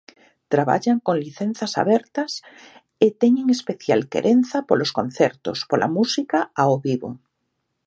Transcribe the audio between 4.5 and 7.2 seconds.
polos concertos, pola música ao vivo.